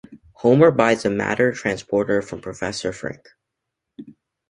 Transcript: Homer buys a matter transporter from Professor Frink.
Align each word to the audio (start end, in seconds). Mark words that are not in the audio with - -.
Homer 0.33 0.71
buys 0.71 1.05
a 1.05 1.11
matter 1.11 1.51
transporter 1.51 2.23
from 2.23 2.41
Professor 2.41 2.91
Frink. 2.91 3.33